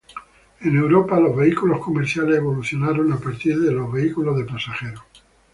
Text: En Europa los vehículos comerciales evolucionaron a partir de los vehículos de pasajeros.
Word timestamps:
En 0.61 0.75
Europa 0.75 1.19
los 1.19 1.35
vehículos 1.35 1.77
comerciales 1.79 2.37
evolucionaron 2.39 3.13
a 3.13 3.19
partir 3.19 3.59
de 3.61 3.71
los 3.71 3.91
vehículos 3.93 4.35
de 4.35 4.45
pasajeros. 4.45 5.03